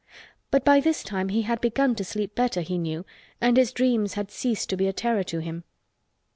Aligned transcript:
But 0.49 0.65
by 0.65 0.79
this 0.79 1.03
time 1.03 1.29
he 1.29 1.43
had 1.43 1.61
begun 1.61 1.93
to 1.93 2.03
sleep 2.03 2.33
better, 2.33 2.61
he 2.61 2.79
knew, 2.79 3.05
and 3.39 3.55
his 3.55 3.71
dreams 3.71 4.15
had 4.15 4.31
ceased 4.31 4.67
to 4.71 4.75
be 4.75 4.87
a 4.87 4.93
terror 4.93 5.21
to 5.25 5.37
him. 5.41 5.63